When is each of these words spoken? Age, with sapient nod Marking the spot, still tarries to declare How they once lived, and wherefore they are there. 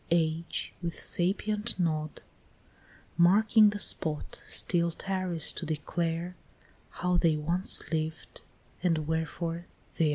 Age, 0.09 0.73
with 0.81 0.99
sapient 0.99 1.77
nod 1.79 2.23
Marking 3.17 3.69
the 3.69 3.77
spot, 3.77 4.41
still 4.43 4.89
tarries 4.89 5.53
to 5.53 5.63
declare 5.63 6.35
How 6.89 7.17
they 7.17 7.35
once 7.35 7.83
lived, 7.91 8.41
and 8.81 9.07
wherefore 9.07 9.67
they 9.97 10.05
are 10.05 10.07
there. 10.07 10.07